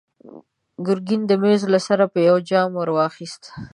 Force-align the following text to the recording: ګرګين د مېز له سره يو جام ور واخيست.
ګرګين 0.85 1.21
د 1.27 1.31
مېز 1.41 1.61
له 1.73 1.79
سره 1.87 2.03
يو 2.29 2.37
جام 2.49 2.69
ور 2.75 2.89
واخيست. 2.93 3.43